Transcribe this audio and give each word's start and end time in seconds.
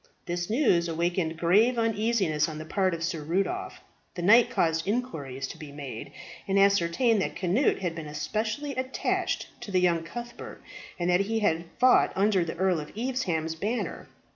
This 0.25 0.49
news 0.49 0.87
awakened 0.87 1.37
grave 1.37 1.77
uneasiness 1.77 2.49
on 2.49 2.57
the 2.57 2.65
part 2.65 2.95
of 2.95 3.03
Sir 3.03 3.21
Rudolph. 3.21 3.81
The 4.15 4.23
knight 4.23 4.49
caused 4.49 4.87
inquiries 4.87 5.47
to 5.49 5.59
be 5.59 5.71
made, 5.71 6.11
and 6.47 6.57
ascertained 6.57 7.21
that 7.21 7.35
Cnut 7.37 7.81
had 7.81 7.93
been 7.93 8.07
especially 8.07 8.73
attached 8.73 9.49
to 9.61 9.69
the 9.69 9.79
young 9.79 10.01
Cuthbert, 10.01 10.63
and 10.97 11.07
that 11.11 11.19
he 11.19 11.41
had 11.41 11.65
fought 11.79 12.13
under 12.15 12.43
the 12.43 12.55
Earl 12.57 12.79
of 12.79 12.91
Evesham's 12.97 13.53
banner. 13.53 14.07